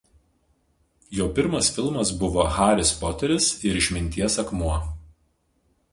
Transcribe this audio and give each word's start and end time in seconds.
Jo 1.17 1.27
pirmas 1.39 1.69
filmas 1.75 2.13
buvo 2.23 2.47
„Haris 2.57 2.95
Poteris 3.03 3.51
ir 3.73 3.81
Išminties 3.83 4.39
akmuo“. 4.45 4.83